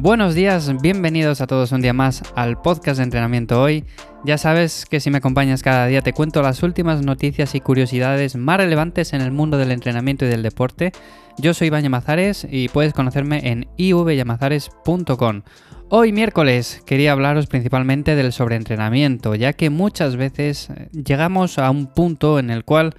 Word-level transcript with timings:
Buenos 0.00 0.36
días, 0.36 0.80
bienvenidos 0.80 1.40
a 1.40 1.48
todos 1.48 1.72
un 1.72 1.80
día 1.82 1.92
más 1.92 2.22
al 2.36 2.62
podcast 2.62 2.98
de 2.98 3.02
entrenamiento 3.02 3.60
hoy. 3.60 3.84
Ya 4.24 4.38
sabes 4.38 4.86
que 4.86 5.00
si 5.00 5.10
me 5.10 5.18
acompañas 5.18 5.64
cada 5.64 5.88
día 5.88 6.02
te 6.02 6.12
cuento 6.12 6.40
las 6.40 6.62
últimas 6.62 7.02
noticias 7.02 7.56
y 7.56 7.60
curiosidades 7.60 8.36
más 8.36 8.58
relevantes 8.58 9.12
en 9.12 9.22
el 9.22 9.32
mundo 9.32 9.58
del 9.58 9.72
entrenamiento 9.72 10.24
y 10.24 10.28
del 10.28 10.44
deporte. 10.44 10.92
Yo 11.36 11.52
soy 11.52 11.66
Iván 11.66 11.82
Llamazares 11.82 12.46
y 12.48 12.68
puedes 12.68 12.92
conocerme 12.92 13.50
en 13.50 13.66
ivyamazares.com. 13.76 15.42
Hoy 15.88 16.12
miércoles 16.12 16.80
quería 16.86 17.10
hablaros 17.10 17.48
principalmente 17.48 18.14
del 18.14 18.32
sobreentrenamiento, 18.32 19.34
ya 19.34 19.52
que 19.52 19.68
muchas 19.68 20.14
veces 20.14 20.68
llegamos 20.92 21.58
a 21.58 21.72
un 21.72 21.88
punto 21.88 22.38
en 22.38 22.50
el 22.50 22.64
cual 22.64 22.94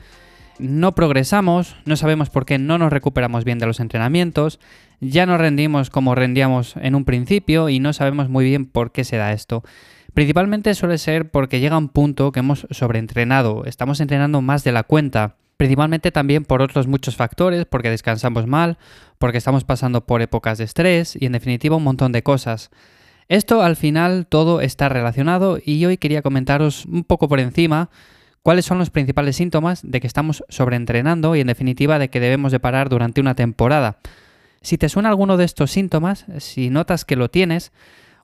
no 0.59 0.93
progresamos, 0.93 1.75
no 1.85 1.95
sabemos 1.95 2.29
por 2.29 2.45
qué 2.45 2.57
no 2.57 2.77
nos 2.77 2.91
recuperamos 2.91 3.43
bien 3.43 3.59
de 3.59 3.65
los 3.65 3.79
entrenamientos, 3.79 4.59
ya 4.99 5.25
no 5.25 5.37
rendimos 5.37 5.89
como 5.89 6.15
rendíamos 6.15 6.75
en 6.77 6.95
un 6.95 7.05
principio 7.05 7.69
y 7.69 7.79
no 7.79 7.93
sabemos 7.93 8.29
muy 8.29 8.45
bien 8.45 8.65
por 8.65 8.91
qué 8.91 9.03
se 9.03 9.17
da 9.17 9.31
esto. 9.33 9.63
Principalmente 10.13 10.73
suele 10.75 10.97
ser 10.97 11.29
porque 11.31 11.59
llega 11.59 11.77
un 11.77 11.89
punto 11.89 12.31
que 12.31 12.41
hemos 12.41 12.67
sobreentrenado, 12.71 13.65
estamos 13.65 13.99
entrenando 14.01 14.41
más 14.41 14.63
de 14.63 14.71
la 14.71 14.83
cuenta, 14.83 15.35
principalmente 15.57 16.11
también 16.11 16.45
por 16.45 16.61
otros 16.61 16.87
muchos 16.87 17.15
factores, 17.15 17.65
porque 17.65 17.89
descansamos 17.89 18.47
mal, 18.47 18.77
porque 19.17 19.37
estamos 19.37 19.63
pasando 19.63 20.05
por 20.05 20.21
épocas 20.21 20.57
de 20.57 20.63
estrés 20.65 21.17
y 21.19 21.25
en 21.25 21.33
definitiva 21.33 21.75
un 21.75 21.83
montón 21.83 22.11
de 22.11 22.23
cosas. 22.23 22.69
Esto 23.27 23.61
al 23.61 23.75
final 23.75 24.25
todo 24.25 24.59
está 24.59 24.89
relacionado 24.89 25.59
y 25.63 25.85
hoy 25.85 25.97
quería 25.97 26.23
comentaros 26.23 26.85
un 26.85 27.03
poco 27.03 27.27
por 27.27 27.39
encima 27.39 27.89
cuáles 28.43 28.65
son 28.65 28.77
los 28.77 28.89
principales 28.89 29.35
síntomas 29.35 29.81
de 29.83 29.99
que 29.99 30.07
estamos 30.07 30.43
sobreentrenando 30.49 31.35
y 31.35 31.41
en 31.41 31.47
definitiva 31.47 31.99
de 31.99 32.09
que 32.09 32.19
debemos 32.19 32.51
de 32.51 32.59
parar 32.59 32.89
durante 32.89 33.21
una 33.21 33.35
temporada. 33.35 33.99
Si 34.61 34.77
te 34.77 34.89
suena 34.89 35.09
alguno 35.09 35.37
de 35.37 35.45
estos 35.45 35.71
síntomas, 35.71 36.25
si 36.39 36.69
notas 36.69 37.05
que 37.05 37.15
lo 37.15 37.29
tienes 37.29 37.71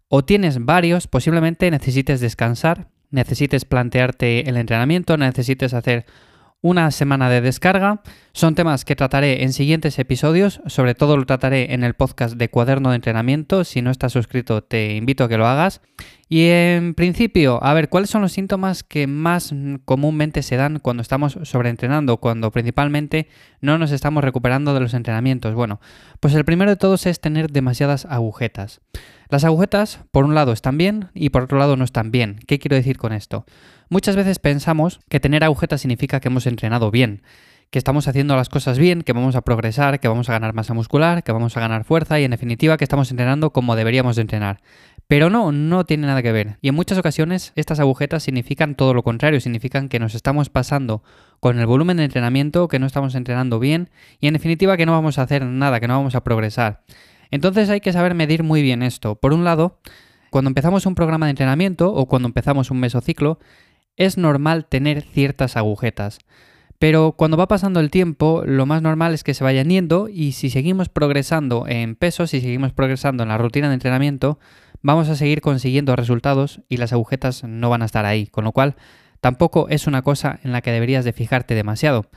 o 0.08 0.24
tienes 0.24 0.64
varios, 0.64 1.08
posiblemente 1.08 1.72
necesites 1.72 2.20
descansar, 2.20 2.88
necesites 3.10 3.66
plantearte 3.66 4.50
el 4.50 4.58
entrenamiento, 4.58 5.18
necesites 5.18 5.74
hacer 5.74 6.06
una 6.62 6.90
semana 6.92 7.30
de 7.30 7.42
descarga. 7.42 8.02
Son 8.34 8.56
temas 8.56 8.86
que 8.86 8.96
trataré 8.96 9.44
en 9.44 9.54
siguientes 9.54 10.00
episodios, 10.00 10.62
sobre 10.66 10.96
todo 10.96 11.16
lo 11.16 11.26
trataré 11.26 11.74
en 11.74 11.84
el 11.84 11.94
podcast 11.94 12.36
de 12.36 12.50
cuaderno 12.50 12.90
de 12.90 12.96
entrenamiento. 12.96 13.64
Si 13.64 13.82
no 13.82 13.92
estás 13.92 14.14
suscrito, 14.14 14.64
te 14.64 14.96
invito 14.96 15.24
a 15.24 15.30
que 15.30 15.38
lo 15.38 15.48
hagas. 15.48 15.82
Y 16.28 16.48
en 16.48 16.96
principio, 16.96 17.64
a 17.64 17.74
ver, 17.74 17.90
¿cuáles 17.90 18.10
son 18.10 18.24
los 18.24 18.32
síntomas 18.32 18.84
que 18.84 19.06
más 19.06 19.54
comúnmente 19.86 20.42
se 20.42 20.58
dan 20.58 20.80
cuando 20.80 21.02
estamos 21.02 21.38
sobreentrenando, 21.44 22.18
cuando 22.18 22.52
principalmente 22.52 23.28
no 23.62 23.78
nos 23.78 23.92
estamos 23.92 24.24
recuperando 24.24 24.74
de 24.74 24.80
los 24.80 24.96
entrenamientos? 24.96 25.54
Bueno, 25.54 25.80
pues 26.20 26.34
el 26.34 26.46
primero 26.46 26.72
de 26.72 26.78
todos 26.78 27.06
es 27.06 27.22
tener 27.22 27.52
demasiadas 27.52 28.06
agujetas. 28.06 28.82
Las 29.30 29.44
agujetas, 29.44 30.00
por 30.12 30.26
un 30.26 30.36
lado, 30.36 30.52
están 30.52 30.78
bien 30.78 31.10
y 31.14 31.30
por 31.30 31.44
otro 31.44 31.58
lado 31.58 31.78
no 31.78 31.84
están 31.84 32.12
bien. 32.12 32.40
¿Qué 32.48 32.60
quiero 32.60 32.76
decir 32.76 32.98
con 32.98 33.12
esto? 33.12 33.46
Muchas 33.90 34.16
veces 34.16 34.40
pensamos 34.40 35.00
que 35.10 35.20
tener 35.20 35.44
agujetas 35.44 35.82
significa 35.82 36.20
que 36.20 36.28
hemos 36.28 36.46
entrenado 36.48 36.92
bien, 36.92 37.24
que 37.70 37.80
estamos 37.80 38.08
haciendo 38.08 38.36
las 38.36 38.50
cosas 38.50 38.78
bien, 38.78 39.02
que 39.02 39.14
vamos 39.14 39.36
a 39.36 39.42
progresar, 39.42 40.00
que 40.00 40.08
vamos 40.08 40.30
a 40.30 40.34
ganar 40.34 40.54
masa 40.54 40.74
muscular, 40.74 41.24
que 41.24 41.32
vamos 41.32 41.58
a 41.58 41.60
ganar 41.60 41.84
fuerza 41.84 42.20
y 42.20 42.24
en 42.24 42.32
definitiva 42.32 42.78
que 42.78 42.86
estamos 42.86 43.12
entrenando 43.12 43.52
como 43.52 43.76
deberíamos 43.76 44.16
de 44.16 44.22
entrenar. 44.22 44.62
Pero 45.08 45.30
no, 45.30 45.52
no 45.52 45.86
tiene 45.86 46.08
nada 46.08 46.24
que 46.24 46.32
ver. 46.32 46.58
Y 46.62 46.70
en 46.70 46.76
muchas 46.76 46.98
ocasiones 46.98 47.52
estas 47.56 47.80
agujetas 47.80 48.24
significan 48.24 48.76
todo 48.76 48.94
lo 48.94 49.04
contrario, 49.04 49.40
significan 49.40 49.90
que 49.90 50.00
nos 50.00 50.16
estamos 50.16 50.50
pasando 50.50 51.04
con 51.40 51.60
el 51.60 51.66
volumen 51.66 51.98
de 51.98 52.06
entrenamiento, 52.06 52.68
que 52.68 52.80
no 52.80 52.88
estamos 52.88 53.14
entrenando 53.14 53.60
bien 53.60 53.90
y 54.20 54.28
en 54.28 54.34
definitiva 54.34 54.78
que 54.78 54.86
no 54.86 54.94
vamos 54.94 55.20
a 55.20 55.24
hacer 55.24 55.46
nada, 55.46 55.80
que 55.80 55.88
no 55.88 55.98
vamos 55.98 56.16
a 56.16 56.24
progresar. 56.24 56.82
Entonces 57.32 57.70
hay 57.70 57.82
que 57.82 57.94
saber 57.94 58.14
medir 58.14 58.44
muy 58.44 58.62
bien 58.62 58.84
esto. 58.84 59.16
Por 59.16 59.34
un 59.34 59.44
lado, 59.44 59.80
cuando 60.30 60.50
empezamos 60.50 60.86
un 60.86 60.96
programa 60.96 61.28
de 61.28 61.32
entrenamiento 61.32 61.94
o 61.94 62.08
cuando 62.08 62.28
empezamos 62.28 62.72
un 62.72 62.80
mesociclo, 62.80 63.40
es 63.96 64.18
normal 64.18 64.66
tener 64.66 65.02
ciertas 65.02 65.58
agujetas. 65.58 66.20
Pero 66.80 67.14
cuando 67.14 67.38
va 67.38 67.48
pasando 67.48 67.80
el 67.80 67.90
tiempo, 67.90 68.44
lo 68.46 68.66
más 68.66 68.82
normal 68.82 69.14
es 69.14 69.24
que 69.24 69.34
se 69.34 69.44
vayan 69.44 69.70
yendo 69.70 70.10
y 70.10 70.34
si 70.34 70.50
seguimos 70.50 70.90
progresando 70.90 71.66
en 71.68 71.96
peso, 71.96 72.28
si 72.28 72.42
seguimos 72.42 72.74
progresando 72.74 73.24
en 73.24 73.30
la 73.30 73.38
rutina 73.38 73.70
de 73.70 73.76
entrenamiento, 73.76 74.40
vamos 74.82 75.08
a 75.10 75.16
seguir 75.16 75.42
consiguiendo 75.42 75.96
resultados 75.96 76.62
y 76.68 76.78
las 76.78 76.92
agujetas 76.92 77.44
no 77.46 77.70
van 77.70 77.82
a 77.82 77.86
estar 77.86 78.06
ahí, 78.06 78.28
con 78.28 78.44
lo 78.44 78.52
cual 78.52 78.76
tampoco 79.22 79.68
es 79.70 79.88
una 79.88 80.02
cosa 80.02 80.40
en 80.44 80.52
la 80.52 80.62
que 80.62 80.72
deberías 80.72 81.06
de 81.06 81.14
fijarte 81.14 81.56
demasiado. 81.56 82.08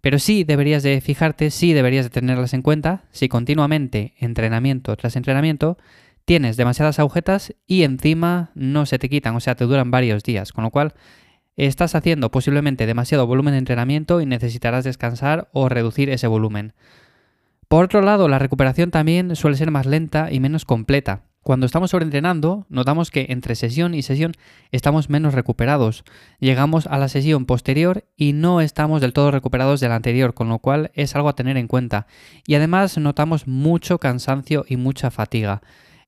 Pero 0.00 0.18
sí 0.18 0.44
deberías 0.44 0.82
de 0.82 1.00
fijarte, 1.00 1.50
sí 1.50 1.72
deberías 1.72 2.06
de 2.06 2.10
tenerlas 2.10 2.54
en 2.54 2.62
cuenta 2.62 3.04
si 3.10 3.28
continuamente, 3.28 4.14
entrenamiento 4.18 4.96
tras 4.96 5.16
entrenamiento, 5.16 5.78
tienes 6.24 6.56
demasiadas 6.56 6.98
agujetas 6.98 7.54
y 7.66 7.82
encima 7.82 8.50
no 8.54 8.86
se 8.86 8.98
te 8.98 9.08
quitan, 9.08 9.34
o 9.36 9.40
sea, 9.40 9.54
te 9.54 9.64
duran 9.64 9.90
varios 9.90 10.22
días, 10.22 10.52
con 10.52 10.64
lo 10.64 10.70
cual 10.70 10.94
estás 11.56 11.94
haciendo 11.94 12.30
posiblemente 12.30 12.86
demasiado 12.86 13.26
volumen 13.26 13.52
de 13.52 13.58
entrenamiento 13.58 14.20
y 14.20 14.26
necesitarás 14.26 14.84
descansar 14.84 15.48
o 15.52 15.68
reducir 15.68 16.08
ese 16.08 16.26
volumen. 16.26 16.72
Por 17.68 17.84
otro 17.84 18.02
lado, 18.02 18.28
la 18.28 18.38
recuperación 18.38 18.90
también 18.90 19.36
suele 19.36 19.56
ser 19.56 19.70
más 19.70 19.86
lenta 19.86 20.32
y 20.32 20.40
menos 20.40 20.64
completa. 20.64 21.22
Cuando 21.42 21.64
estamos 21.64 21.90
sobreentrenando, 21.90 22.66
notamos 22.68 23.10
que 23.10 23.26
entre 23.30 23.54
sesión 23.54 23.94
y 23.94 24.02
sesión 24.02 24.32
estamos 24.72 25.08
menos 25.08 25.32
recuperados. 25.32 26.04
Llegamos 26.38 26.86
a 26.86 26.98
la 26.98 27.08
sesión 27.08 27.46
posterior 27.46 28.04
y 28.14 28.34
no 28.34 28.60
estamos 28.60 29.00
del 29.00 29.14
todo 29.14 29.30
recuperados 29.30 29.80
de 29.80 29.88
la 29.88 29.96
anterior, 29.96 30.34
con 30.34 30.50
lo 30.50 30.58
cual 30.58 30.90
es 30.92 31.16
algo 31.16 31.30
a 31.30 31.34
tener 31.34 31.56
en 31.56 31.66
cuenta. 31.66 32.06
Y 32.46 32.56
además 32.56 32.98
notamos 32.98 33.46
mucho 33.46 33.98
cansancio 33.98 34.66
y 34.68 34.76
mucha 34.76 35.10
fatiga. 35.10 35.62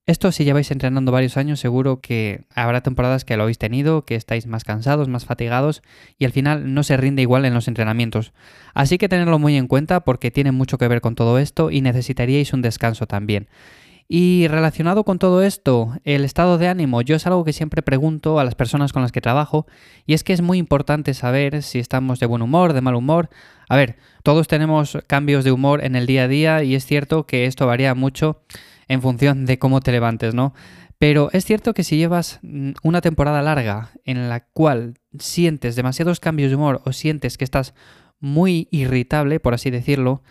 Esto 0.05 0.31
si 0.33 0.43
lleváis 0.43 0.69
entrenando 0.69 1.13
varios 1.13 1.37
años 1.37 1.61
seguro 1.61 2.01
que 2.01 2.43
habrá 2.53 2.81
temporadas 2.81 3.23
que 3.23 3.37
lo 3.37 3.43
habéis 3.43 3.57
tenido, 3.57 4.05
que 4.05 4.15
estáis 4.15 4.45
más 4.47 4.65
cansados, 4.65 5.07
más 5.07 5.25
fatigados 5.25 5.81
y 6.19 6.25
al 6.25 6.33
final 6.33 6.73
no 6.73 6.83
se 6.83 6.97
rinde 6.97 7.21
igual 7.21 7.45
en 7.45 7.53
los 7.53 7.69
entrenamientos. 7.69 8.33
Así 8.73 8.97
que 8.97 9.07
tenerlo 9.07 9.39
muy 9.39 9.55
en 9.55 9.67
cuenta 9.67 10.01
porque 10.01 10.29
tiene 10.29 10.51
mucho 10.51 10.77
que 10.77 10.89
ver 10.89 10.99
con 10.99 11.15
todo 11.15 11.39
esto 11.39 11.71
y 11.71 11.79
necesitaríais 11.79 12.51
un 12.51 12.61
descanso 12.61 13.07
también. 13.07 13.47
Y 14.15 14.47
relacionado 14.47 15.05
con 15.05 15.17
todo 15.17 15.41
esto, 15.41 15.91
el 16.03 16.23
estado 16.23 16.59
de 16.59 16.67
ánimo, 16.67 17.01
yo 17.01 17.15
es 17.15 17.25
algo 17.25 17.43
que 17.43 17.51
siempre 17.51 17.81
pregunto 17.81 18.37
a 18.37 18.43
las 18.43 18.53
personas 18.53 18.93
con 18.93 19.01
las 19.01 19.11
que 19.11 19.21
trabajo 19.21 19.65
y 20.05 20.13
es 20.13 20.23
que 20.23 20.33
es 20.33 20.41
muy 20.43 20.59
importante 20.59 21.15
saber 21.15 21.63
si 21.63 21.79
estamos 21.79 22.19
de 22.19 22.27
buen 22.27 22.43
humor, 22.43 22.73
de 22.73 22.81
mal 22.81 22.93
humor. 22.93 23.31
A 23.67 23.75
ver, 23.75 23.97
todos 24.21 24.47
tenemos 24.47 24.99
cambios 25.07 25.43
de 25.43 25.51
humor 25.51 25.83
en 25.83 25.95
el 25.95 26.05
día 26.05 26.25
a 26.25 26.27
día 26.27 26.61
y 26.63 26.75
es 26.75 26.85
cierto 26.85 27.25
que 27.25 27.47
esto 27.47 27.65
varía 27.65 27.95
mucho 27.95 28.43
en 28.87 29.01
función 29.01 29.47
de 29.47 29.57
cómo 29.57 29.81
te 29.81 29.91
levantes, 29.91 30.35
¿no? 30.35 30.53
Pero 30.99 31.29
es 31.33 31.43
cierto 31.43 31.73
que 31.73 31.83
si 31.83 31.97
llevas 31.97 32.37
mm, 32.43 32.73
una 32.83 33.01
temporada 33.01 33.41
larga 33.41 33.93
en 34.05 34.29
la 34.29 34.41
cual 34.41 34.99
sientes 35.17 35.75
demasiados 35.75 36.19
cambios 36.19 36.51
de 36.51 36.57
humor 36.57 36.83
o 36.85 36.93
sientes 36.93 37.35
que 37.35 37.45
estás 37.45 37.73
muy 38.19 38.67
irritable, 38.69 39.39
por 39.39 39.55
así 39.55 39.71
decirlo, 39.71 40.21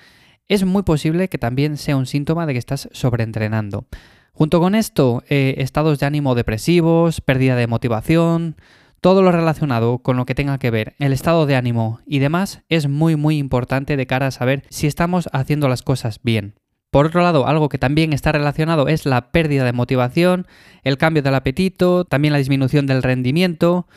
es 0.49 0.65
muy 0.65 0.83
posible 0.83 1.29
que 1.29 1.39
también 1.39 1.77
sea 1.77 1.97
un 1.97 2.07
síntoma 2.07 2.47
de 2.47 2.53
que 2.53 2.59
estás 2.59 2.89
sobreentrenando. 2.93 3.87
Junto 4.33 4.61
con 4.61 4.75
esto, 4.75 5.23
eh, 5.29 5.57
estados 5.59 5.99
de 5.99 6.07
ánimo 6.07 6.35
depresivos, 6.35 7.21
pérdida 7.21 7.55
de 7.57 7.67
motivación, 7.67 8.57
todo 9.03 9.21
lo 9.21 9.33
relacionado 9.33 9.99
con 9.99 10.17
lo 10.17 10.27
que 10.27 10.35
tenga 10.35 10.59
que 10.59 10.71
ver 10.71 10.95
el 11.01 11.13
estado 11.13 11.45
de 11.45 11.57
ánimo 11.57 12.01
y 12.07 12.21
demás 12.21 12.63
es 12.69 12.89
muy 12.89 13.17
muy 13.17 13.37
importante 13.37 13.97
de 13.97 14.07
cara 14.07 14.29
a 14.29 14.31
saber 14.31 14.63
si 14.71 14.87
estamos 14.87 15.29
haciendo 15.33 15.69
las 15.69 15.83
cosas 15.83 16.21
bien. 16.23 16.55
Por 16.91 17.07
otro 17.07 17.23
lado, 17.23 17.47
algo 17.47 17.69
que 17.69 17.79
también 17.79 18.13
está 18.13 18.33
relacionado 18.33 18.87
es 18.87 19.07
la 19.07 19.33
pérdida 19.33 19.65
de 19.65 19.73
motivación, 19.73 20.47
el 20.85 20.99
cambio 20.99 21.23
del 21.23 21.35
apetito, 21.35 22.05
también 22.05 22.33
la 22.33 22.39
disminución 22.39 22.87
del 22.87 23.03
rendimiento 23.03 23.89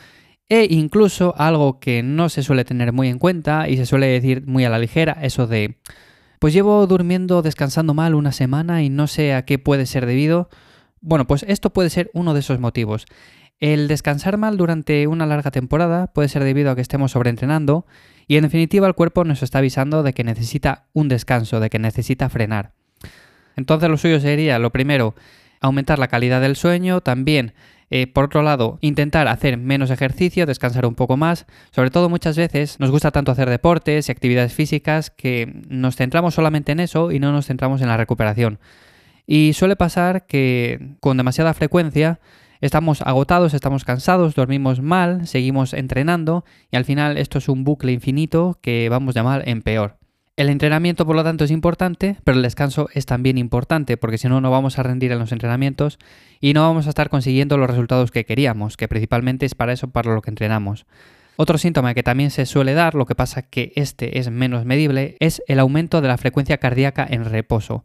e 0.48 0.66
incluso 0.70 1.34
algo 1.38 1.78
que 1.78 2.02
no 2.02 2.28
se 2.28 2.42
suele 2.42 2.64
tener 2.64 2.92
muy 2.92 3.08
en 3.08 3.18
cuenta 3.18 3.68
y 3.68 3.76
se 3.76 3.86
suele 3.86 4.06
decir 4.06 4.46
muy 4.46 4.64
a 4.64 4.70
la 4.70 4.78
ligera, 4.78 5.18
eso 5.22 5.46
de 5.46 5.78
pues 6.38 6.52
llevo 6.52 6.86
durmiendo, 6.86 7.42
descansando 7.42 7.94
mal 7.94 8.14
una 8.14 8.32
semana 8.32 8.82
y 8.82 8.90
no 8.90 9.06
sé 9.06 9.34
a 9.34 9.44
qué 9.44 9.58
puede 9.58 9.86
ser 9.86 10.06
debido. 10.06 10.48
Bueno, 11.00 11.26
pues 11.26 11.44
esto 11.48 11.72
puede 11.72 11.90
ser 11.90 12.10
uno 12.14 12.34
de 12.34 12.40
esos 12.40 12.58
motivos. 12.60 13.06
El 13.58 13.88
descansar 13.88 14.36
mal 14.36 14.56
durante 14.56 15.06
una 15.06 15.24
larga 15.24 15.50
temporada 15.50 16.08
puede 16.08 16.28
ser 16.28 16.44
debido 16.44 16.70
a 16.70 16.74
que 16.74 16.82
estemos 16.82 17.12
sobreentrenando 17.12 17.86
y 18.26 18.36
en 18.36 18.42
definitiva 18.42 18.86
el 18.86 18.94
cuerpo 18.94 19.24
nos 19.24 19.42
está 19.42 19.58
avisando 19.58 20.02
de 20.02 20.12
que 20.12 20.24
necesita 20.24 20.86
un 20.92 21.08
descanso, 21.08 21.60
de 21.60 21.70
que 21.70 21.78
necesita 21.78 22.28
frenar. 22.28 22.72
Entonces 23.56 23.88
lo 23.88 23.96
suyo 23.96 24.20
sería, 24.20 24.58
lo 24.58 24.72
primero, 24.72 25.14
aumentar 25.60 25.98
la 25.98 26.08
calidad 26.08 26.42
del 26.42 26.56
sueño, 26.56 27.00
también 27.00 27.54
eh, 27.90 28.06
por 28.06 28.24
otro 28.24 28.42
lado, 28.42 28.78
intentar 28.80 29.28
hacer 29.28 29.56
menos 29.58 29.90
ejercicio, 29.90 30.46
descansar 30.46 30.86
un 30.86 30.94
poco 30.94 31.16
más. 31.16 31.46
Sobre 31.70 31.90
todo 31.90 32.08
muchas 32.08 32.36
veces 32.36 32.80
nos 32.80 32.90
gusta 32.90 33.12
tanto 33.12 33.32
hacer 33.32 33.48
deportes 33.48 34.08
y 34.08 34.12
actividades 34.12 34.52
físicas 34.52 35.10
que 35.10 35.62
nos 35.68 35.96
centramos 35.96 36.34
solamente 36.34 36.72
en 36.72 36.80
eso 36.80 37.12
y 37.12 37.20
no 37.20 37.32
nos 37.32 37.46
centramos 37.46 37.80
en 37.82 37.88
la 37.88 37.96
recuperación. 37.96 38.58
Y 39.26 39.52
suele 39.54 39.76
pasar 39.76 40.26
que 40.26 40.96
con 41.00 41.16
demasiada 41.16 41.54
frecuencia 41.54 42.20
estamos 42.60 43.02
agotados, 43.02 43.54
estamos 43.54 43.84
cansados, 43.84 44.34
dormimos 44.34 44.80
mal, 44.80 45.26
seguimos 45.26 45.72
entrenando 45.72 46.44
y 46.70 46.76
al 46.76 46.84
final 46.84 47.18
esto 47.18 47.38
es 47.38 47.48
un 47.48 47.64
bucle 47.64 47.92
infinito 47.92 48.58
que 48.62 48.88
vamos 48.88 49.14
de 49.14 49.22
mal 49.22 49.42
en 49.46 49.62
peor. 49.62 49.98
El 50.36 50.50
entrenamiento, 50.50 51.06
por 51.06 51.16
lo 51.16 51.24
tanto, 51.24 51.44
es 51.44 51.50
importante, 51.50 52.18
pero 52.22 52.36
el 52.36 52.42
descanso 52.42 52.90
es 52.92 53.06
también 53.06 53.38
importante, 53.38 53.96
porque 53.96 54.18
si 54.18 54.28
no, 54.28 54.42
no 54.42 54.50
vamos 54.50 54.78
a 54.78 54.82
rendir 54.82 55.10
en 55.10 55.18
los 55.18 55.32
entrenamientos 55.32 55.98
y 56.42 56.52
no 56.52 56.60
vamos 56.60 56.84
a 56.86 56.90
estar 56.90 57.08
consiguiendo 57.08 57.56
los 57.56 57.70
resultados 57.70 58.10
que 58.10 58.26
queríamos, 58.26 58.76
que 58.76 58.86
principalmente 58.86 59.46
es 59.46 59.54
para 59.54 59.72
eso, 59.72 59.88
para 59.88 60.14
lo 60.14 60.20
que 60.20 60.28
entrenamos. 60.28 60.84
Otro 61.36 61.56
síntoma 61.56 61.94
que 61.94 62.02
también 62.02 62.30
se 62.30 62.44
suele 62.44 62.74
dar, 62.74 62.94
lo 62.94 63.06
que 63.06 63.14
pasa 63.14 63.40
que 63.40 63.72
este 63.76 64.18
es 64.18 64.30
menos 64.30 64.66
medible, 64.66 65.16
es 65.20 65.42
el 65.48 65.58
aumento 65.58 66.02
de 66.02 66.08
la 66.08 66.18
frecuencia 66.18 66.58
cardíaca 66.58 67.06
en 67.08 67.24
reposo. 67.24 67.82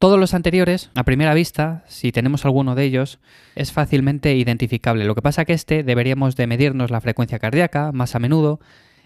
Todos 0.00 0.18
los 0.18 0.34
anteriores, 0.34 0.90
a 0.96 1.04
primera 1.04 1.34
vista, 1.34 1.84
si 1.86 2.10
tenemos 2.10 2.44
alguno 2.44 2.74
de 2.74 2.82
ellos, 2.82 3.20
es 3.54 3.70
fácilmente 3.70 4.34
identificable. 4.34 5.04
Lo 5.04 5.14
que 5.14 5.22
pasa 5.22 5.44
que 5.44 5.52
este 5.52 5.84
deberíamos 5.84 6.34
de 6.34 6.48
medirnos 6.48 6.90
la 6.90 7.00
frecuencia 7.00 7.38
cardíaca 7.38 7.92
más 7.92 8.16
a 8.16 8.18
menudo 8.18 8.58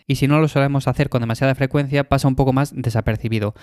y 0.07 0.17
si 0.17 0.29
no 0.29 0.41
lo 0.41 0.49
solemos 0.49 0.89
hacer 0.89 1.09
con 1.09 1.21
demasiada 1.21 1.55
frecuencia 1.55 2.05
pasa 2.05 2.29
un 2.29 2.37
poco 2.37 2.53
más 2.53 2.73
desapercibido. 2.75 3.55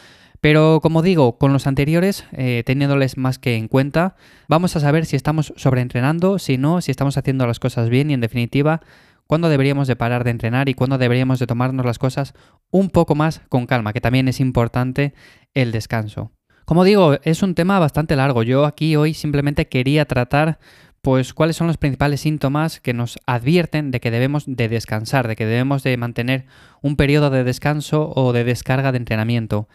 Pero 0.42 0.80
como 0.82 1.02
digo, 1.02 1.38
con 1.38 1.54
los 1.54 1.68
anteriores, 1.68 2.26
eh, 2.34 2.64
teniéndoles 2.66 3.18
más 3.18 3.40
que 3.40 3.56
en 3.56 3.68
cuenta, 3.68 4.16
vamos 4.48 4.76
a 4.76 4.80
saber 4.80 5.06
si 5.06 5.16
estamos 5.16 5.54
sobreentrenando, 5.56 6.40
si 6.40 6.58
no, 6.58 6.82
si 6.82 6.92
estamos 6.92 7.18
haciendo 7.18 7.48
las 7.48 7.60
cosas 7.60 7.90
bien 7.90 8.12
y 8.12 8.14
en 8.14 8.22
definitiva, 8.22 8.82
cuándo 9.26 9.50
deberíamos 9.50 9.88
de 9.88 9.96
parar 9.96 10.24
de 10.24 10.32
entrenar 10.32 10.70
y 10.70 10.74
cuándo 10.74 10.98
deberíamos 10.98 11.40
de 11.40 11.48
tomarnos 11.48 11.86
las 11.86 12.00
cosas 12.00 12.34
un 12.72 12.90
poco 12.90 13.16
más 13.16 13.42
con 13.50 13.66
calma, 13.66 13.94
que 13.94 14.02
también 14.02 14.28
es 14.28 14.40
importante 14.40 15.14
el 15.54 15.72
descanso. 15.72 16.32
Como 16.66 16.84
digo, 16.84 17.18
es 17.24 17.44
un 17.44 17.56
tema 17.56 17.80
bastante 17.80 18.16
largo. 18.16 18.44
Yo 18.44 18.66
aquí 18.66 18.96
hoy 18.96 19.14
simplemente 19.14 19.68
quería 19.68 20.06
tratar 20.06 20.60
pues 21.04 21.34
cuáles 21.34 21.58
son 21.58 21.68
los 21.68 21.76
principales 21.76 22.22
síntomas 22.22 22.80
que 22.80 22.94
nos 22.94 23.20
advierten 23.26 23.92
de 23.92 24.00
que 24.00 24.10
debemos 24.10 24.46
de 24.48 24.70
descansar, 24.70 25.28
de 25.28 25.36
que 25.36 25.46
debemos 25.46 25.84
de 25.84 25.98
mantener 25.98 26.46
un 26.82 26.96
periodo 26.96 27.30
de 27.30 27.44
descanso 27.44 28.14
o 28.16 28.32
de 28.32 28.46
descarga 28.46 28.94
de 28.94 29.00
entrenamiento. 29.00 29.68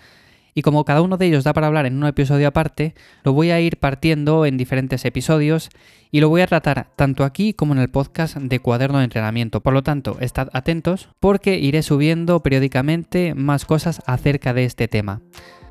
Y 0.54 0.62
como 0.62 0.86
cada 0.86 1.02
uno 1.02 1.18
de 1.18 1.26
ellos 1.26 1.44
da 1.44 1.52
para 1.52 1.66
hablar 1.66 1.84
en 1.84 1.98
un 1.98 2.06
episodio 2.06 2.48
aparte, 2.48 2.94
lo 3.24 3.34
voy 3.34 3.50
a 3.50 3.60
ir 3.60 3.76
partiendo 3.76 4.46
en 4.46 4.56
diferentes 4.56 5.04
episodios 5.04 5.68
y 6.10 6.20
lo 6.20 6.30
voy 6.30 6.40
a 6.40 6.46
tratar 6.46 6.88
tanto 6.96 7.24
aquí 7.24 7.52
como 7.52 7.74
en 7.74 7.80
el 7.80 7.90
podcast 7.90 8.38
de 8.38 8.58
cuaderno 8.58 8.96
de 8.96 9.04
entrenamiento. 9.04 9.60
Por 9.60 9.74
lo 9.74 9.82
tanto, 9.82 10.16
estad 10.20 10.48
atentos 10.54 11.10
porque 11.20 11.58
iré 11.58 11.82
subiendo 11.82 12.42
periódicamente 12.42 13.34
más 13.34 13.66
cosas 13.66 14.00
acerca 14.06 14.54
de 14.54 14.64
este 14.64 14.88
tema. 14.88 15.20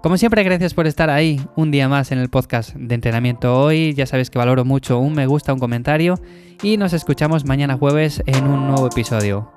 Como 0.01 0.15
siempre, 0.17 0.43
gracias 0.43 0.73
por 0.73 0.85
estar 0.85 1.09
ahí 1.09 1.41
un 1.55 1.71
día 1.71 1.89
más 1.89 2.11
en 2.11 2.19
el 2.19 2.29
podcast 2.29 2.75
de 2.75 2.95
entrenamiento 2.95 3.59
hoy. 3.59 3.93
Ya 3.93 4.05
sabes 4.05 4.29
que 4.29 4.37
valoro 4.37 4.63
mucho 4.63 4.99
un 4.99 5.13
me 5.13 5.25
gusta, 5.25 5.53
un 5.53 5.59
comentario 5.59 6.15
y 6.61 6.77
nos 6.77 6.93
escuchamos 6.93 7.45
mañana 7.45 7.77
jueves 7.77 8.21
en 8.25 8.45
un 8.45 8.67
nuevo 8.67 8.87
episodio. 8.87 9.56